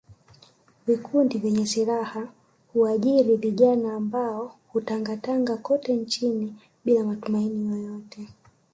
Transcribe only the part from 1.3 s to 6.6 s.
vyenye silaha huajiri vijana ambao hutangatanga kote nchini